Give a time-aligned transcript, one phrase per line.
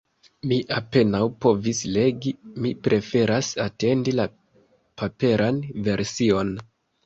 [0.51, 2.33] Mi apenaŭ povis legi,
[2.65, 4.29] mi preferas atendi la
[5.05, 6.55] paperan version.